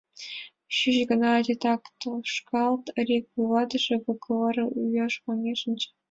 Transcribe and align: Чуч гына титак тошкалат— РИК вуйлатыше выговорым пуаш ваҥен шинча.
Чуч 0.75 0.97
гына 1.09 1.31
титак 1.45 1.81
тошкалат— 2.01 2.83
РИК 3.07 3.25
вуйлатыше 3.33 3.95
выговорым 4.05 4.69
пуаш 4.73 5.13
ваҥен 5.23 5.55
шинча. 5.61 5.89